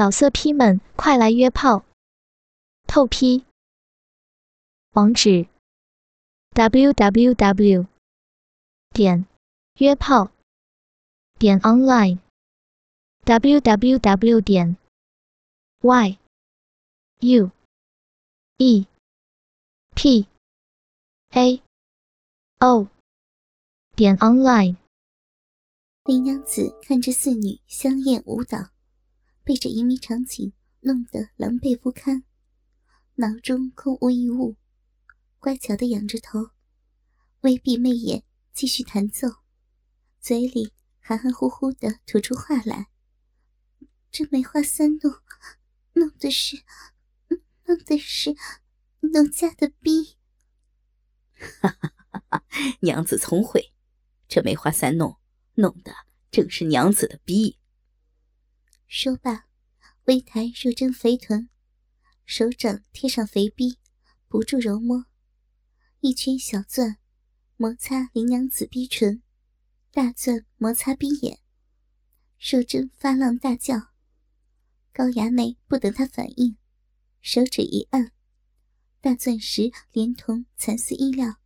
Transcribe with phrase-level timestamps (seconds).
[0.00, 1.84] 老色批们，快来约炮！
[2.86, 3.44] 透批。
[4.92, 5.46] 网址
[6.54, 7.86] ：w w w
[8.94, 9.26] 点
[9.74, 10.30] 约炮
[11.38, 12.18] 点 online
[13.24, 14.78] w w w 点
[15.82, 16.18] y
[17.18, 17.50] u
[18.56, 18.86] e
[19.94, 20.26] p
[21.32, 21.62] a
[22.60, 22.88] o
[23.94, 24.76] 点 online。
[26.04, 28.70] 林娘子看着四女香艳舞蹈。
[29.50, 32.22] 被这淫迷场景弄得狼狈不堪，
[33.16, 34.54] 脑中空无一物，
[35.40, 36.50] 乖巧的仰着头，
[37.40, 38.22] 微闭媚眼，
[38.52, 39.26] 继续弹奏，
[40.20, 42.90] 嘴里含含糊糊的吐出话来。
[44.12, 45.12] 这梅花三弄，
[45.94, 46.62] 弄的是，
[47.64, 48.36] 弄的是
[49.00, 50.16] 奴家的逼。
[51.32, 52.44] 哈哈哈哈！
[52.82, 53.72] 娘子聪慧，
[54.28, 55.16] 这梅花三弄，
[55.54, 55.92] 弄的
[56.30, 57.56] 正是娘子的逼。
[58.92, 59.46] 说罢，
[60.06, 61.48] 微抬若真肥臀，
[62.24, 63.78] 手掌贴上肥逼，
[64.26, 65.06] 不住揉摸，
[66.00, 66.98] 一圈小钻
[67.56, 69.22] 摩擦林娘子逼唇，
[69.92, 71.38] 大钻摩擦逼眼。
[72.40, 73.92] 若真发浪大叫，
[74.92, 76.56] 高衙内不等他反应，
[77.20, 78.10] 手指一按，
[79.00, 81.36] 大钻石连同蚕丝衣料，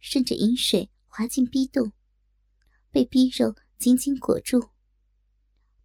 [0.00, 1.92] 顺着饮水滑进逼洞，
[2.90, 4.70] 被逼肉紧紧裹住。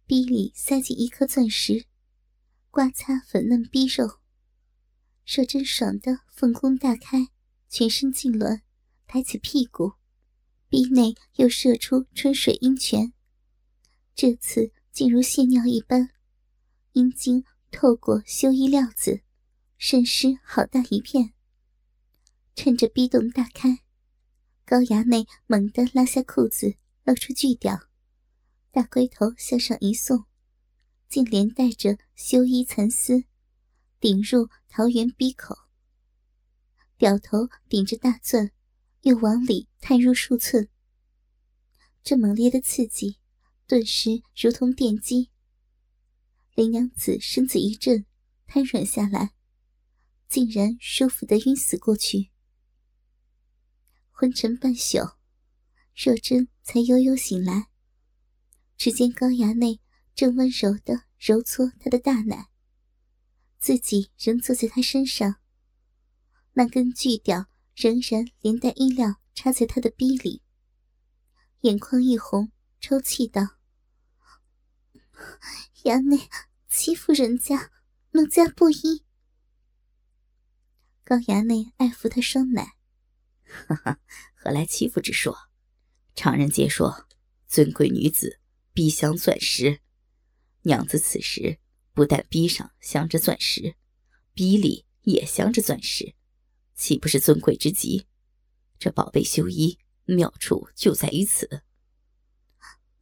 [0.06, 1.86] 逼里塞进一颗钻石，
[2.70, 4.20] 刮擦粉嫩逼肉。
[5.24, 7.28] 射真爽的凤宫大开，
[7.70, 8.60] 全身痉挛，
[9.06, 9.94] 抬起屁股，
[10.68, 13.14] 逼内又射出春水阴泉。
[14.14, 16.10] 这次竟如泄尿一般，
[16.92, 19.22] 阴茎透过修衣料子，
[19.78, 21.32] 渗湿好大一片。
[22.54, 23.78] 趁着逼洞大开，
[24.66, 27.88] 高衙内猛地拉下裤子，露出巨屌。
[28.74, 30.24] 大龟头向上一送，
[31.08, 33.22] 竟连带着修衣蚕丝，
[34.00, 35.56] 顶入桃园鼻口。
[36.96, 38.50] 表头顶着大钻，
[39.02, 40.68] 又往里探入数寸。
[42.02, 43.20] 这猛烈的刺激，
[43.68, 45.30] 顿时如同电击。
[46.56, 48.04] 林娘子身子一震，
[48.48, 49.34] 瘫软下来，
[50.28, 52.32] 竟然舒服的晕死过去。
[54.10, 54.98] 昏沉半宿，
[55.94, 57.68] 若真才悠悠醒来。
[58.76, 59.80] 只见高衙内
[60.14, 62.50] 正温柔的揉搓他的大奶，
[63.58, 65.36] 自己仍坐在他身上。
[66.52, 70.42] 那根巨屌仍然连带衣料插在他的逼里，
[71.60, 73.56] 眼眶一红，抽泣道
[75.84, 76.28] ：“衙内
[76.68, 77.72] 欺负人家，
[78.10, 79.04] 奴家不依。”
[81.02, 82.76] 高衙内爱抚他双奶
[83.66, 84.00] ：“哈哈，
[84.34, 85.36] 何来欺负之说？
[86.14, 87.08] 常人皆说，
[87.48, 88.40] 尊贵女子。”
[88.74, 89.78] 逼镶钻石，
[90.62, 91.60] 娘子此时
[91.92, 93.76] 不但逼上镶着钻石，
[94.32, 96.16] 逼里也镶着钻石，
[96.74, 98.08] 岂不是尊贵之极？
[98.80, 101.62] 这宝贝修衣妙处就在于此。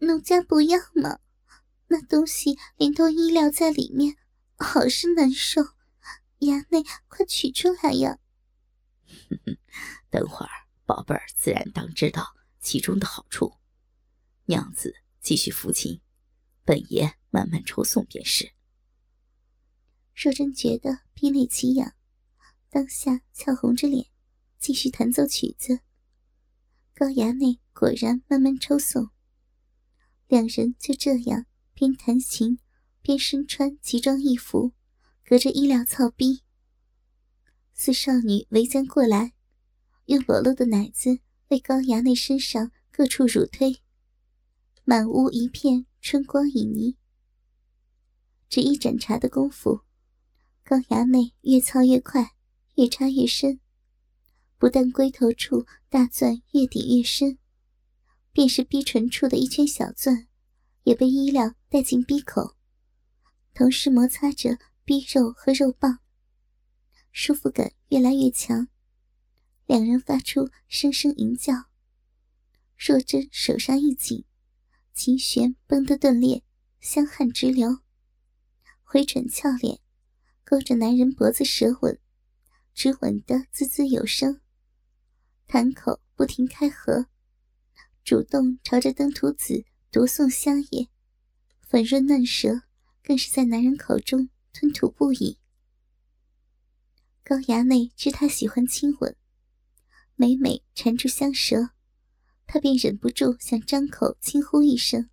[0.00, 1.21] 奴家不要嘛，
[1.88, 4.19] 那东西连同衣料在里面，
[4.59, 5.62] 好是难受。
[6.41, 8.19] 衙内，快取出来呀！
[10.11, 10.53] 等会儿
[10.84, 13.55] 宝贝儿自然当知道其中的好处。
[14.44, 15.02] 娘子。
[15.22, 16.00] 继续抚琴，
[16.65, 18.53] 本爷慢慢抽送便是。
[20.15, 21.94] 若真觉得鼻内奇痒，
[22.69, 24.06] 当下俏红着脸，
[24.59, 25.78] 继续弹奏曲子。
[26.93, 29.11] 高衙内果然慢慢抽送，
[30.27, 32.59] 两人就这样边弹琴
[33.00, 34.72] 边身穿奇装异服，
[35.25, 36.43] 隔着衣料操逼。
[37.72, 39.34] 四少女围将过来，
[40.06, 43.81] 用裸露的奶子为高衙内身上各处乳推。
[44.84, 46.97] 满屋一片春光旖旎，
[48.48, 49.82] 只一盏茶的功夫，
[50.65, 52.32] 高衙内越操越快，
[52.75, 53.60] 越插越深。
[54.59, 57.38] 不但龟头处大钻越顶越深，
[58.32, 60.26] 便是逼唇处的一圈小钻，
[60.82, 62.56] 也被衣料带进逼口，
[63.54, 66.00] 同时摩擦着逼肉和肉棒，
[67.12, 68.67] 舒服感越来越强。
[69.67, 71.67] 两人发出声声吟叫。
[72.76, 74.25] 若真手上一紧。
[74.94, 76.43] 琴弦绷得断裂，
[76.81, 77.79] 香汗直流。
[78.83, 79.81] 回转俏脸，
[80.44, 81.99] 勾着男人脖子舌吻，
[82.75, 84.41] 只吻得滋滋有声。
[85.47, 87.06] 潭口不停开合，
[88.05, 90.89] 主动朝着登徒子夺送香液，
[91.67, 92.62] 粉润嫩舌
[93.03, 95.38] 更是在男人口中吞吐不已。
[97.25, 99.17] 高衙内知他喜欢亲吻，
[100.17, 101.71] 每每缠住香舌。
[102.47, 105.09] 他便忍不住想张口轻呼一声，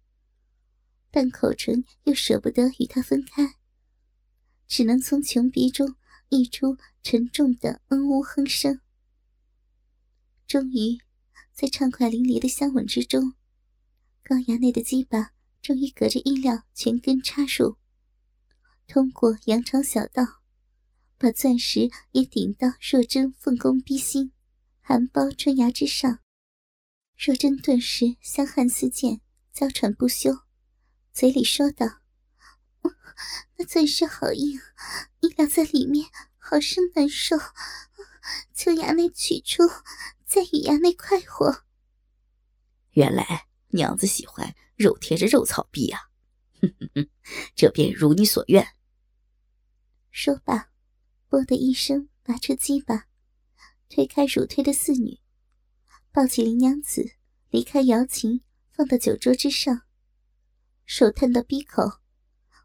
[1.09, 3.55] 但口唇又舍不得与他分开，
[4.67, 5.95] 只能从穷鼻中
[6.29, 8.81] 溢出沉重的嗯呜哼声。
[10.45, 10.99] 终于，
[11.53, 13.33] 在畅快淋漓的香吻之中，
[14.23, 17.77] 高衙内的鸡巴终于隔着衣料全根插入，
[18.87, 20.41] 通过羊肠小道，
[21.17, 24.33] 把钻石也顶到若真凤宫逼心、
[24.81, 26.19] 含苞春芽之上。
[27.21, 29.19] 若真顿时香汗四溅，
[29.51, 30.45] 娇喘不休，
[31.11, 31.99] 嘴里说道。
[33.57, 34.57] 那钻石好硬，
[35.19, 37.35] 你俩在里面好生难受，
[38.53, 39.63] 求衙内取出，
[40.25, 41.65] 再与衙内快活。
[42.91, 45.99] 原来娘子喜欢肉贴着肉草壁啊！
[46.61, 47.09] 哼哼哼，
[47.53, 48.65] 这便如你所愿。
[50.09, 50.69] 说罢，
[51.27, 53.07] 啵的一声拔出鸡巴，
[53.89, 55.19] 推开乳推的四女，
[56.11, 57.11] 抱起林娘子，
[57.49, 58.41] 离开瑶琴，
[58.71, 59.83] 放到酒桌之上，
[60.85, 61.99] 手探到鼻口。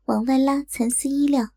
[0.06, 1.54] 往外拉蚕丝衣料，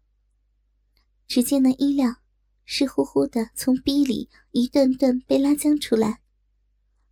[1.27, 2.21] 只见那衣料
[2.63, 6.21] 湿乎乎的从鼻里一段段被拉将出来，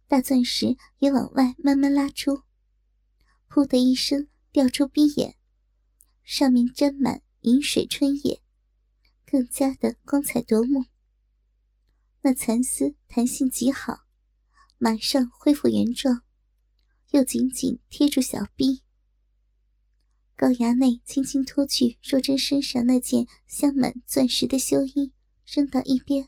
[0.07, 2.43] 大钻石也往外慢慢拉出，
[3.49, 5.35] 噗的一声掉出鼻眼，
[6.23, 8.41] 上面沾满银水春液，
[9.25, 10.85] 更加的光彩夺目。
[12.21, 14.04] 那蚕丝弹性极好，
[14.77, 16.21] 马上恢复原状，
[17.11, 18.81] 又紧紧贴住小臂。
[20.35, 25.13] 高衙内轻轻脱去若真身上那件镶满钻石的绣衣，
[25.45, 26.27] 扔到一边，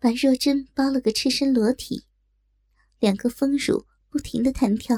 [0.00, 2.06] 把若真包了个赤身裸体，
[2.98, 4.96] 两个丰乳不停的弹跳。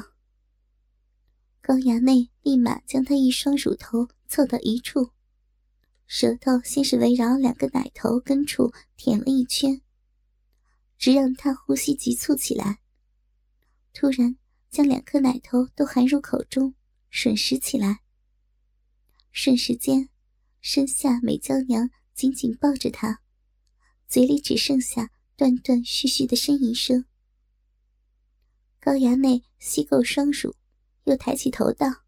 [1.60, 5.10] 高衙内立马将她一双乳头凑到一处，
[6.06, 9.82] 舌头先是围绕两个奶头根处舔了一圈，
[10.98, 12.80] 直让他呼吸急促起来。
[13.94, 14.36] 突然
[14.68, 16.74] 将两颗奶头都含入口中。
[17.10, 18.02] 吮食起来，
[19.32, 20.10] 瞬时间，
[20.60, 23.22] 身下美娇娘紧紧抱着他，
[24.06, 27.06] 嘴里只剩下断断续续的呻吟声。
[28.78, 30.54] 高衙内吸够双乳，
[31.04, 32.04] 又抬起头道：“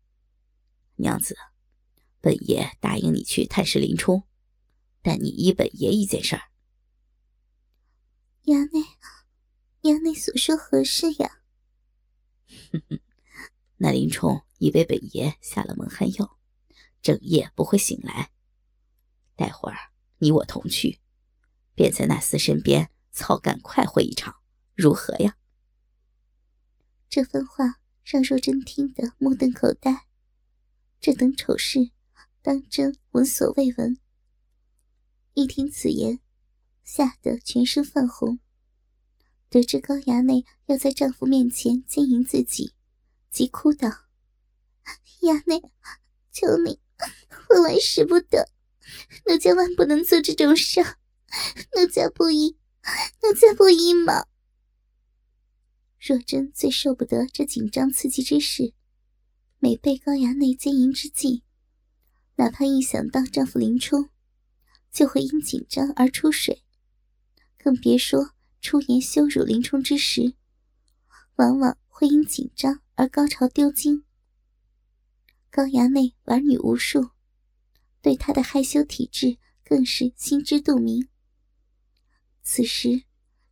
[0.97, 1.35] 娘子，
[2.21, 4.25] 本爷答应你去探视林冲，
[5.01, 6.43] 但你依本爷一件事儿。”
[8.45, 8.87] 衙内，
[9.83, 11.41] 衙内所说何事呀？
[12.73, 13.01] 哼哼。
[13.77, 16.39] 那林冲已被本爷下了蒙汗药，
[17.01, 18.31] 整夜不会醒来。
[19.37, 19.77] 待会儿
[20.19, 21.01] 你我同去，
[21.75, 24.37] 便在那厮身边操干快活一场，
[24.75, 25.39] 如何呀？
[27.09, 30.07] 这番话让若真听得目瞪口呆，
[31.01, 31.91] 这等丑事
[32.43, 33.99] 当真闻所未闻。
[35.33, 36.21] 一听此言，
[36.85, 38.39] 吓得全身泛红。
[39.49, 42.75] 得知高衙内要在丈夫面前奸淫自己。
[43.31, 43.89] 急哭道
[45.23, 45.63] ：“衙内，
[46.33, 46.81] 求你，
[47.49, 48.51] 万万使不得，
[49.27, 50.81] 奴家万不能做这种事，
[51.77, 52.57] 奴家不依，
[53.23, 54.27] 奴家不依嘛。”
[56.01, 58.73] 若真最受不得这紧张刺激之事，
[59.59, 61.45] 每被高衙内奸淫之际，
[62.37, 64.09] 哪怕一想到丈夫林冲，
[64.91, 66.65] 就会因紧张而出水，
[67.63, 70.35] 更别说出言羞辱林冲之时，
[71.37, 72.81] 往往会因紧张。
[72.95, 74.05] 而高潮丢精，
[75.51, 77.13] 高衙内玩女无数，
[78.03, 81.09] 对他的害羞体质更是心知肚明。
[82.43, 83.05] 此时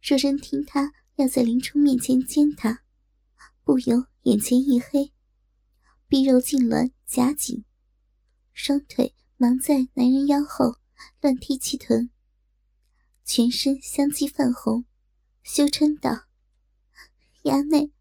[0.03, 2.83] 若真听他要在林冲面前奸他，
[3.65, 5.15] 不由眼前一黑，
[6.07, 7.65] 臂肉痉挛夹紧，
[8.53, 10.77] 双腿忙在男人腰后
[11.23, 12.11] 乱踢气臀，
[13.31, 14.87] 全身相继泛红，
[15.43, 16.25] 羞嗔道
[17.45, 17.93] ：“衙内。”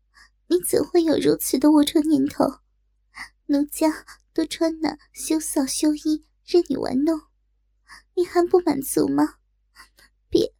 [0.49, 2.61] 你怎会有如此的龌龊念头？
[3.47, 7.23] 奴家都穿那羞臊羞衣任你玩弄，
[8.15, 9.39] 你还不满足吗？
[10.29, 10.53] 别，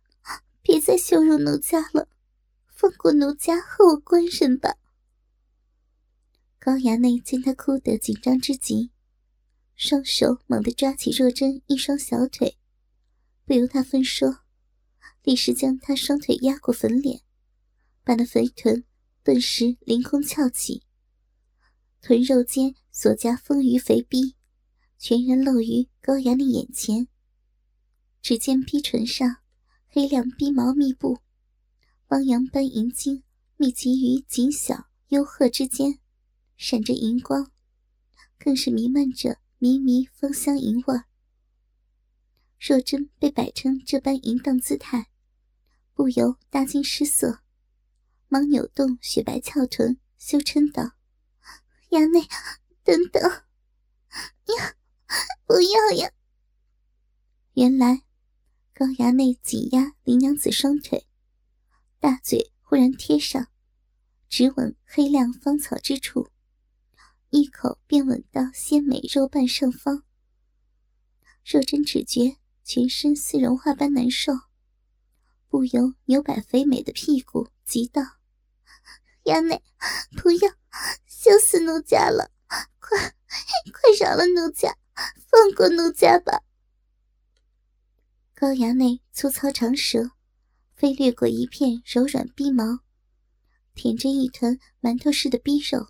[0.62, 2.10] 别再羞辱奴家了，
[2.68, 4.76] 放过奴家和我官人吧。
[6.60, 8.92] 高衙内见他哭得紧张之极，
[9.78, 12.58] 双手猛地抓起若真一双小腿，
[13.46, 14.42] 不由他分说，
[15.28, 17.20] 立时将他双腿压过粉脸，
[18.06, 18.86] 把那肥臀。
[19.24, 20.84] 顿时凌空翘起，
[22.02, 24.38] 臀肉间所夹丰腴肥逼，
[24.98, 27.10] 全然露于高阳的眼前。
[28.22, 29.40] 只见逼唇上
[29.90, 31.20] 黑亮逼毛密布，
[32.08, 33.24] 汪洋般银晶
[33.58, 36.00] 密集于紧小幽壑之间，
[36.56, 37.52] 闪着银光，
[38.40, 41.02] 更是弥漫着迷迷芳香银味。
[42.58, 45.10] 若真被摆成这般淫荡姿态，
[45.98, 47.40] 不由大惊失色。
[48.28, 50.92] 忙扭动雪白翘臀，羞嗔道
[51.90, 52.28] ：“衙内，
[52.84, 54.76] 等等，呀，
[55.48, 56.12] 不要呀！”
[57.56, 58.04] 原来
[58.76, 61.08] 高衙内紧压林娘子双腿，
[62.00, 63.48] 大嘴忽然贴上，
[64.30, 66.30] 直吻黑亮芳草之处，
[67.32, 70.04] 一口便吻到鲜美肉瓣上方。
[71.44, 74.34] 若真只觉全身似融化般难受，
[75.50, 78.02] 不由扭摆肥美的屁股，急道
[79.26, 79.64] ：“衙内，
[80.18, 80.52] 不要，
[81.06, 82.32] 羞死奴家了！
[82.80, 82.98] 快，
[83.72, 84.78] 快饶了奴家，
[85.30, 86.44] 放过奴家吧！”
[88.36, 90.12] 高衙内粗糙长舌，
[90.76, 92.80] 飞掠过一片柔软逼毛，
[93.74, 95.88] 舔着一团馒头似的逼肉。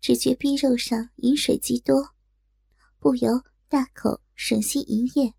[0.00, 2.14] 只觉逼肉上饮水极多，
[2.98, 5.34] 不由大口吮吸银液，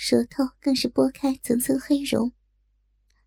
[0.00, 2.32] 舌头更是拨开层层黑绒，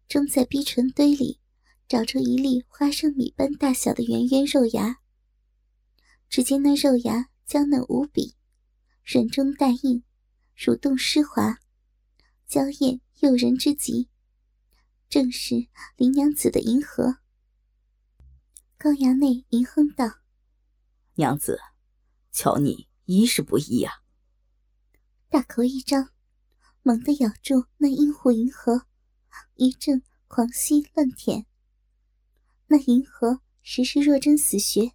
[0.08, 1.42] 终在逼唇堆里
[1.86, 5.02] 找出一粒花生米般大小的圆圆肉芽。
[6.30, 8.38] 只见那肉芽娇嫩无比，
[9.04, 10.04] 软中带硬。
[10.56, 11.60] 蠕动湿滑，
[12.48, 14.08] 娇艳诱人之极，
[15.10, 17.18] 正是林娘子的银河。
[18.78, 20.06] 高衙内吟哼道
[21.16, 21.60] ：“娘子，
[22.32, 24.04] 瞧你衣是不衣呀！”
[25.30, 26.12] 大口一张，
[26.84, 28.88] 猛地咬住那阴户银河，
[29.54, 31.46] 一阵狂吸乱舔。
[32.68, 34.94] 那银河实是若真死穴，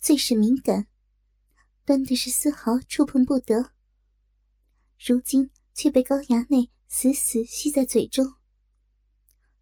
[0.00, 0.88] 最是敏感，
[1.84, 3.70] 端的是丝毫触碰不得。
[4.98, 8.34] 如今却被高衙内死死吸在嘴中，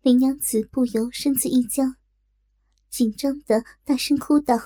[0.01, 1.97] 林娘子不由身子一僵，
[2.89, 4.57] 紧张的大声哭道：“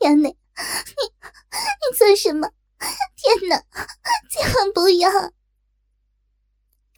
[0.00, 2.50] 衙内，你你做什么？
[3.14, 3.64] 天哪，
[4.28, 5.08] 千万不要！”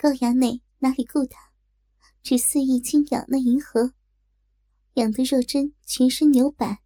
[0.01, 1.51] 高衙内哪里顾他，
[2.23, 3.95] 只肆意轻咬那银河，
[4.95, 6.85] 痒得若真全身扭摆，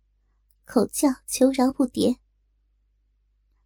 [0.65, 2.17] 口叫求饶不迭，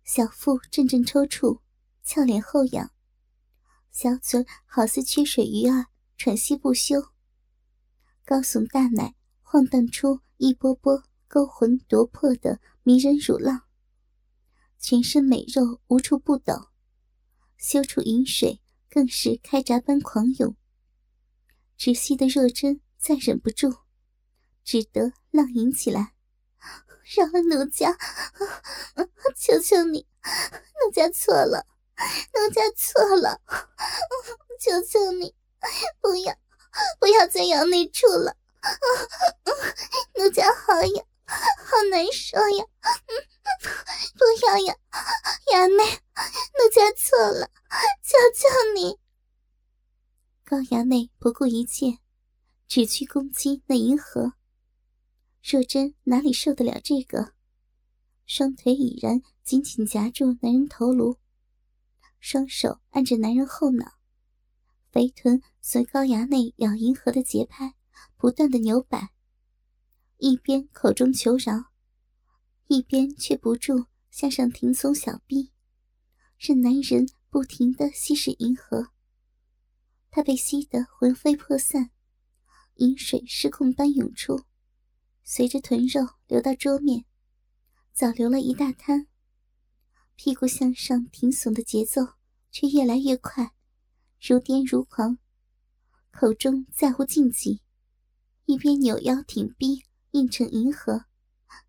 [0.02, 1.60] 小腹阵阵抽搐。
[2.02, 2.90] 俏脸后仰，
[3.92, 5.86] 小嘴好似缺水鱼儿，
[6.16, 7.12] 喘息不休。
[8.24, 13.62] 高耸大奶晃荡出一波波勾魂夺魄的迷人乳浪，
[14.80, 16.68] 全身美肉无处不抖，
[17.56, 18.60] 羞处饮水
[18.96, 20.56] 更是开闸般狂涌。
[21.78, 23.76] 窒息的若真再忍不住，
[24.64, 26.14] 只得浪吟起来
[27.14, 27.94] ：“饶了奴家，
[29.36, 31.66] 求求你，奴家错了。”
[32.32, 33.42] 奴家错了，
[34.58, 35.34] 求求你，
[36.00, 36.34] 不要，
[36.98, 38.34] 不要再咬那处了。
[40.14, 42.64] 奴家好痒，好难受呀！
[44.14, 44.76] 不要呀，
[45.52, 47.50] 衙内，奴家错了，
[48.02, 48.98] 求求你。
[50.44, 51.98] 高衙内不顾一切，
[52.68, 54.34] 只去攻击那银河。
[55.42, 57.32] 若真哪里受得了这个，
[58.26, 61.18] 双腿已然紧紧夹住男人头颅。
[62.20, 63.98] 双手按着男人后脑，
[64.90, 67.74] 肥臀随高衙内咬银河的节拍
[68.16, 69.10] 不断的扭摆，
[70.18, 71.72] 一边口中求饶，
[72.68, 75.52] 一边却不住向上挺耸小臂，
[76.38, 78.92] 任男人不停的吸食银河。
[80.10, 81.90] 他被吸得魂飞魄散，
[82.76, 84.44] 饮水失控般涌出，
[85.22, 87.04] 随着臀肉流到桌面，
[87.92, 89.08] 早流了一大滩。
[90.14, 92.00] 屁股向上挺耸的节奏
[92.50, 93.52] 却越来越快，
[94.18, 95.18] 如癫如狂，
[96.10, 97.60] 口中在乎禁忌，
[98.46, 99.84] 一边扭腰挺臂
[100.16, 101.04] 硬成银河，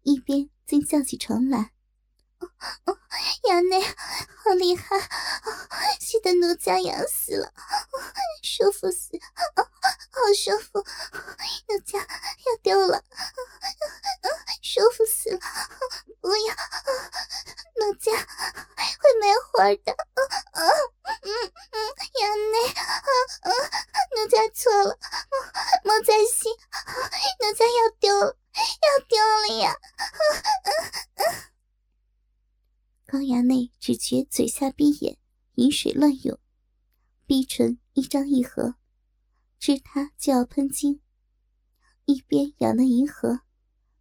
[0.04, 1.74] 一边竟叫起床来
[3.44, 4.98] ：“衙内，好厉害，
[6.00, 7.54] 吸得奴家痒死了，
[8.42, 9.20] 舒服死，
[9.54, 13.04] 好舒服，奴家要丢了，
[14.62, 15.40] 舒服死了，
[16.22, 16.56] 不要。”
[17.80, 20.20] 奴家会没火的，嗯
[20.54, 20.64] 嗯
[21.22, 21.78] 嗯，
[22.16, 23.12] 衙内，嗯
[23.44, 23.52] 嗯，
[24.16, 24.98] 奴家错了，
[25.84, 26.52] 莫莫再信，
[27.40, 28.36] 奴家要丢了，
[28.82, 29.78] 要丢了呀！
[33.06, 35.20] 高衙内只觉嘴下闭眼，
[35.54, 36.40] 饮水乱涌，
[37.28, 38.74] 逼唇一张一合，
[39.60, 41.00] 知他就要喷精，
[42.04, 43.44] 一边咬那银河，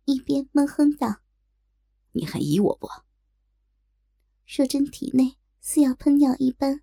[0.06, 1.20] 一边闷哼道
[2.10, 2.88] ：“你还依我不？”
[4.44, 6.82] 若真体内似要喷尿一般，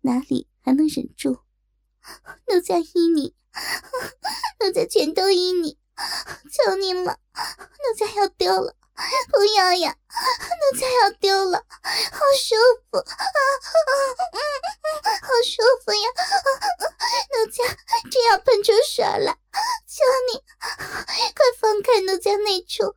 [0.00, 1.42] 哪里还能忍住？
[2.48, 3.34] 奴家依你，
[4.60, 5.78] 奴家全都依你，
[6.50, 8.78] 求你了，奴家要丢了，
[9.30, 9.96] 不要呀！
[10.72, 11.58] 奴家要丢了，
[12.12, 12.54] 好舒
[12.90, 14.38] 服啊,啊，
[15.20, 16.08] 好舒服呀！
[17.32, 17.64] 奴家
[18.10, 19.36] 真要喷出水来，
[19.86, 20.44] 求你
[21.34, 22.94] 快放开奴家那处，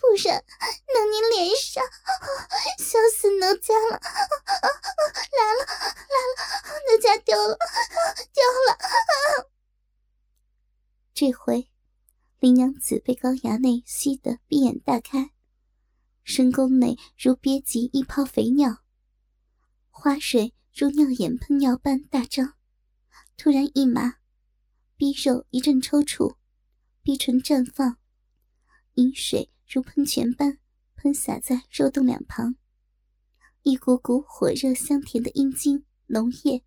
[0.00, 0.44] 不然。
[0.92, 1.84] 弄你脸上，
[2.78, 4.00] 笑死奴家了！
[4.00, 5.64] 来了，
[6.10, 6.36] 来了，
[6.90, 7.56] 奴家丢了，
[8.34, 8.76] 丢了！
[11.14, 11.69] 这回，
[12.40, 15.32] 林娘子被高衙内吸得闭眼大开，
[16.24, 18.78] 深宫内如憋急一泡肥尿，
[19.90, 22.54] 花水如尿眼喷尿般大张，
[23.36, 24.14] 突然一麻，
[24.96, 26.36] 逼肉一阵抽搐，
[27.02, 27.98] 逼唇绽放，
[28.94, 30.56] 饮水如喷泉般
[30.96, 32.56] 喷洒在肉洞两旁。
[33.64, 36.64] 一股股火热香甜的阴茎浓液，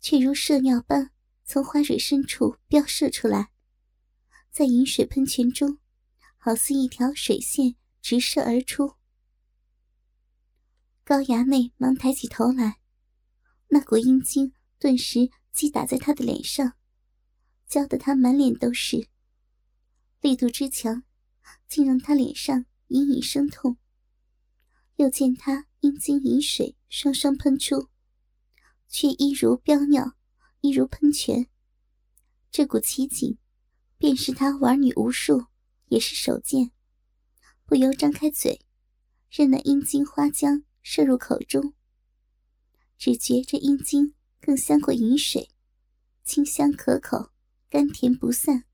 [0.00, 1.10] 却如射尿般
[1.44, 3.50] 从花蕊深处飙射出来，
[4.54, 5.78] 在饮水喷泉中，
[6.38, 8.94] 好似一条水线直射而出。
[11.02, 12.78] 高衙内忙抬起头来，
[13.70, 16.74] 那股阴茎顿时击打在他的脸上，
[17.66, 19.08] 浇得他满脸都是。
[20.20, 21.02] 力度之强，
[21.66, 23.76] 竟让他脸上隐隐生痛。
[24.94, 25.66] 又见他。
[25.80, 27.90] 阴茎饮水双双喷出，
[28.88, 30.14] 却一如飙尿，
[30.62, 31.46] 一如喷泉。
[32.50, 33.36] 这股奇景，
[34.04, 35.46] 便是他玩女无数，
[35.86, 36.72] 也是首见。
[37.64, 38.66] 不由张开嘴，
[39.30, 41.72] 任那阴茎花浆射入口中。
[42.98, 45.48] 只觉这阴茎更香过饮水，
[46.22, 47.30] 清香可口，
[47.70, 48.66] 甘甜不散，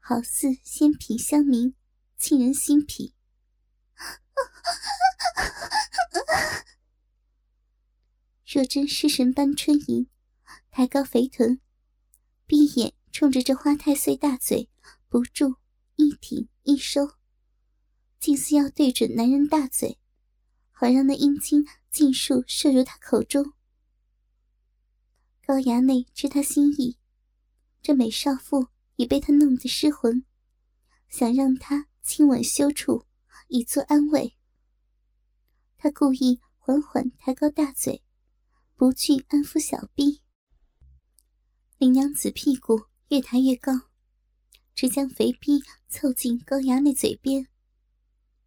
[0.00, 1.74] 好似仙品香茗，
[2.18, 3.14] 沁人心脾。
[8.44, 10.10] 若真失神般春吟，
[10.72, 11.60] 抬高肥臀，
[12.44, 14.70] 闭眼冲着这花太岁大嘴，
[15.08, 15.56] 不住
[15.96, 17.14] 一挺一收，
[18.20, 19.98] 竟似要对准男人大嘴，
[20.70, 23.54] 好让那阴茎尽数射入他口中。
[25.44, 26.96] 高衙内知他心意，
[27.82, 30.24] 这美少妇已被他弄得失魂，
[31.08, 33.04] 想让他亲吻羞处，
[33.48, 34.36] 以作安慰。
[35.76, 38.04] 他故意缓缓抬高大嘴。
[38.76, 40.22] 不去安抚小臂，
[41.78, 43.72] 林娘子屁股越抬越高，
[44.74, 47.48] 只将肥逼凑近高衙内嘴边，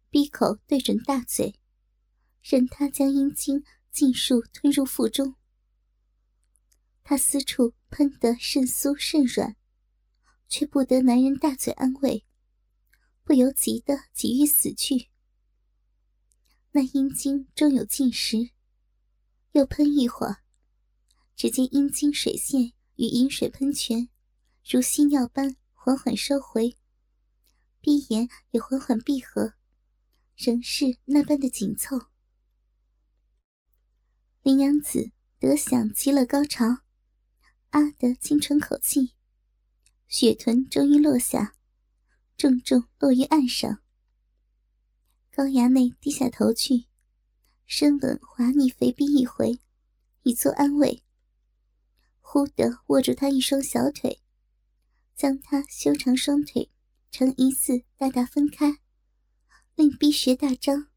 [0.08, 1.58] 闭口对准大嘴，
[2.40, 5.34] 任他将阴茎尽数吞入腹中。
[7.02, 9.56] 他私处喷得甚酥甚软，
[10.48, 12.24] 却不得男人大嘴安慰，
[13.24, 15.08] 不由急得急欲死去。
[16.70, 18.50] 那阴茎终有尽时。
[19.50, 20.44] 又喷一会儿，
[21.36, 24.08] 只见阴茎水线与饮水喷泉
[24.64, 26.76] 如吸尿般缓缓收回，
[27.80, 29.54] 闭眼也缓缓闭合，
[30.36, 31.98] 仍是那般的紧凑。
[34.42, 36.78] 林娘子得享极乐高潮，
[37.70, 39.14] 啊的轻喘口气，
[40.06, 41.56] 雪臀终于落下，
[42.36, 43.82] 重重落于岸上。
[45.30, 46.86] 高衙内低下头去。
[47.64, 49.58] 深吻滑腻肥逼一回，
[50.24, 51.02] 以作安慰。
[52.20, 54.21] 忽地握住他一双小腿，
[55.14, 56.70] 将他修长双腿
[57.10, 58.78] 呈一字大大分开，
[59.74, 60.88] 令逼穴大张，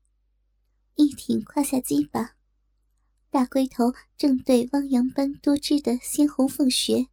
[0.95, 2.35] 一挺胯下鸡巴，
[3.29, 7.07] 大龟头正对汪洋般多汁的鲜红凤穴。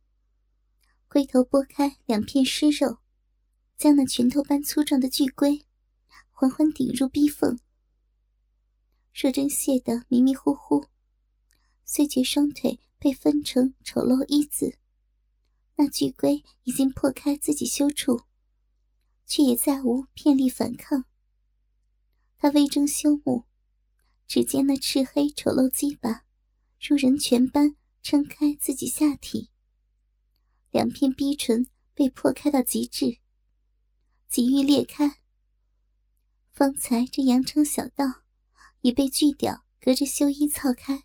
[1.09, 2.99] 龟头拨开两片湿肉，
[3.77, 5.67] 将那拳头般粗壮的巨龟
[6.31, 7.59] 缓缓顶入逼缝。
[9.13, 10.87] 若真谢得迷迷糊糊，
[11.85, 14.79] 虽觉双腿被分成丑陋一字，
[15.77, 18.23] 那巨龟已经破开自己羞处，
[19.27, 21.05] 却也再无片力反抗。
[22.39, 23.45] 他微睁羞目，
[24.27, 26.25] 只见那赤黑丑陋鸡巴，
[26.81, 29.51] 如人拳般撑开自己下体，
[30.71, 33.19] 两片逼唇被破开到极致，
[34.29, 35.21] 急欲裂开。
[36.51, 38.23] 方才这羊肠小道。
[38.85, 41.05] 已被锯掉，隔着修衣操开。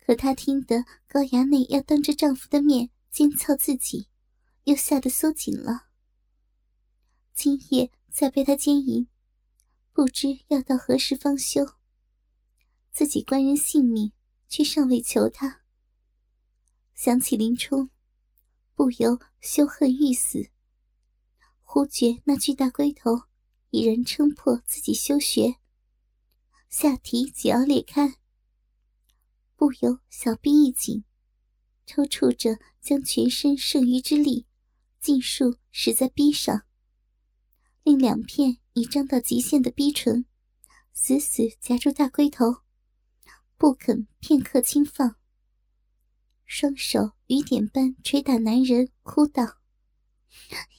[0.00, 4.08] 可她听得高衙内要当着丈夫的面奸操自己，
[4.64, 5.88] 又吓得缩紧了。
[7.34, 9.08] 今夜再被他奸淫，
[9.92, 11.74] 不知要到何时方休。
[12.92, 14.12] 自己官人性命
[14.48, 15.62] 却尚未求他。
[16.94, 17.90] 想起林冲，
[18.74, 20.50] 不由羞恨欲死。
[21.62, 23.22] 忽觉那巨大龟头
[23.70, 25.56] 已然撑破自己修穴。
[26.68, 28.18] 下体紧要裂开，
[29.56, 31.04] 不由小臂一紧，
[31.86, 34.46] 抽搐着将全身剩余之力
[35.00, 36.62] 尽数使在臂上，
[37.82, 40.26] 令两片已张到极限的逼唇
[40.92, 42.62] 死死夹住大龟头，
[43.56, 45.16] 不肯片刻轻放。
[46.44, 49.58] 双手雨点般捶打男人，哭道：“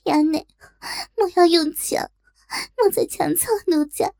[0.03, 0.45] 衙内，
[1.15, 2.11] 莫要用强，
[2.77, 4.13] 莫再强操奴家。”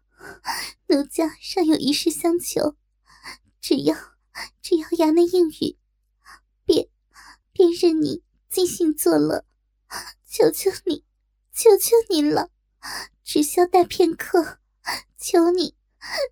[0.88, 2.78] 奴家尚有一事相求，
[3.60, 3.96] 只要
[4.62, 5.78] 只要衙内应允，
[7.62, 9.46] 便任你尽兴作乐。
[10.26, 11.06] 求求你，
[11.54, 12.50] 求求你了，
[13.24, 14.58] 只消待片刻，
[15.16, 15.76] 求你，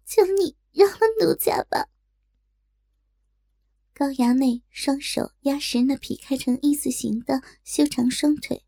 [0.08, 1.88] 求你饶了奴家吧。
[3.94, 8.66] 高衙内双手压实那劈开成一字形的修长双腿，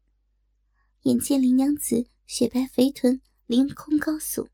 [1.02, 4.48] 眼见林娘子雪白肥臀凌空高耸，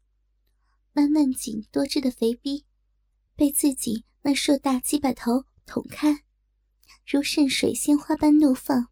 [0.94, 2.64] 那嫩紧多汁的肥逼
[3.36, 6.24] 被自己那硕大鸡巴头捅开，
[7.10, 8.90] 如渗水鲜花般怒放。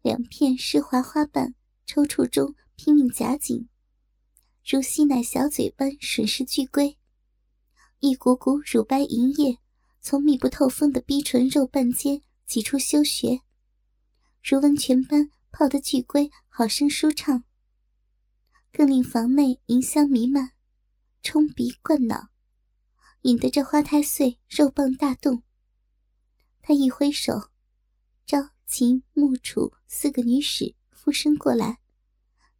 [0.00, 3.68] 两片湿滑花瓣抽搐中拼命夹紧，
[4.64, 6.96] 如吸奶小嘴般吮食巨龟，
[7.98, 9.58] 一股股乳白银液
[10.00, 13.40] 从密不透风的逼唇肉瓣间挤出修穴，
[14.44, 17.42] 如温泉般泡得巨龟好生舒畅，
[18.72, 20.52] 更令房内银香弥漫，
[21.24, 22.28] 冲鼻灌脑，
[23.22, 25.42] 引得这花胎岁肉棒大动。
[26.70, 27.50] 他一挥手，
[28.24, 28.50] 朝。
[28.64, 31.80] 秦、木、楚四个女使附身过来，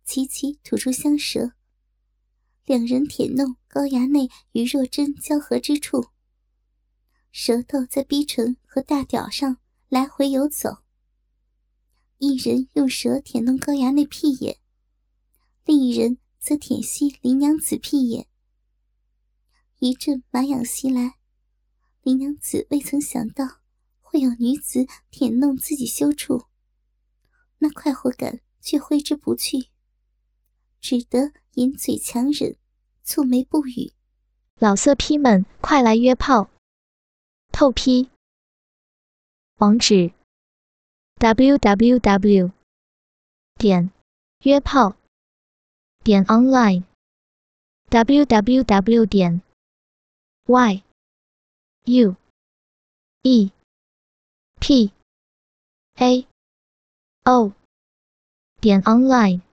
[0.04, 1.52] 齐齐吐出香舌。
[2.64, 6.08] 两人舔弄高衙内与若真交合之处，
[7.30, 10.78] 舌头在逼唇和大屌上来回游走。
[12.18, 14.58] 一人用舌舔弄高衙内屁眼，
[15.64, 18.26] 另一人则舔吸林娘子屁眼。
[19.78, 21.18] 一阵麻痒袭来，
[22.02, 23.59] 林娘子未曾想到。
[24.10, 26.46] 会有女子舔弄自己羞处，
[27.58, 29.68] 那快活感却挥之不去，
[30.80, 32.56] 只得掩嘴强忍，
[33.06, 33.92] 蹙眉不语。
[34.56, 36.50] 老色批们，快来约炮！
[37.52, 38.10] 透批。
[39.58, 40.12] 网址
[41.18, 42.50] ：w w w.
[43.54, 43.92] 点
[44.42, 44.96] 约炮
[46.02, 46.82] 点 online
[47.90, 49.06] w w w.
[49.06, 49.40] 点
[50.46, 50.82] y
[51.84, 52.16] u
[53.22, 53.52] e
[54.60, 54.92] p
[55.96, 56.26] a
[57.24, 57.52] o
[58.60, 59.49] 点 online。